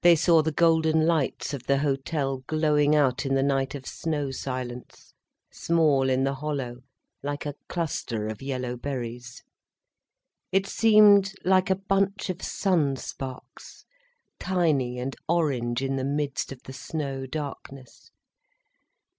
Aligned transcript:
They 0.00 0.16
saw 0.16 0.40
the 0.40 0.50
golden 0.50 1.04
lights 1.06 1.52
of 1.52 1.64
the 1.64 1.80
hotel 1.80 2.38
glowing 2.46 2.96
out 2.96 3.26
in 3.26 3.34
the 3.34 3.42
night 3.42 3.74
of 3.74 3.84
snow 3.84 4.30
silence, 4.30 5.12
small 5.52 6.08
in 6.08 6.24
the 6.24 6.36
hollow, 6.36 6.78
like 7.22 7.44
a 7.44 7.54
cluster 7.68 8.28
of 8.28 8.40
yellow 8.40 8.78
berries. 8.78 9.42
It 10.52 10.66
seemed 10.66 11.34
like 11.44 11.68
a 11.68 11.76
bunch 11.76 12.30
of 12.30 12.40
sun 12.40 12.96
sparks, 12.96 13.84
tiny 14.40 14.98
and 14.98 15.14
orange 15.28 15.82
in 15.82 15.96
the 15.96 16.02
midst 16.04 16.50
of 16.50 16.62
the 16.62 16.72
snow 16.72 17.26
darkness. 17.26 18.10